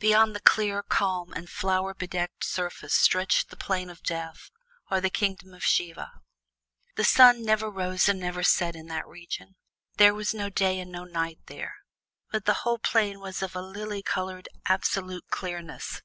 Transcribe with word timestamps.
Beyond 0.00 0.34
the 0.34 0.40
clear, 0.40 0.82
calm, 0.82 1.32
and 1.34 1.48
flower 1.48 1.94
bedecked 1.94 2.42
surface 2.42 2.94
stretched 2.94 3.48
the 3.48 3.56
Plain 3.56 3.90
of 3.90 4.02
Death, 4.02 4.50
or 4.90 5.00
the 5.00 5.08
Kingdom 5.08 5.54
of 5.54 5.62
Siva. 5.62 6.14
The 6.96 7.04
sun 7.04 7.44
never 7.44 7.70
rose 7.70 8.08
and 8.08 8.18
never 8.18 8.42
set 8.42 8.74
in 8.74 8.88
that 8.88 9.06
region; 9.06 9.54
there 9.96 10.14
was 10.14 10.34
no 10.34 10.50
day 10.50 10.80
and 10.80 10.90
no 10.90 11.04
night 11.04 11.38
there, 11.46 11.76
but 12.32 12.44
the 12.44 12.54
whole 12.66 12.80
plain 12.80 13.20
was 13.20 13.40
of 13.40 13.54
a 13.54 13.62
lily 13.62 14.02
colored, 14.02 14.48
absolute 14.66 15.28
clearness. 15.30 16.02